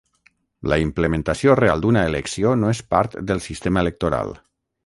[0.71, 4.35] La implementació real d'una elecció no és part del sistema electoral.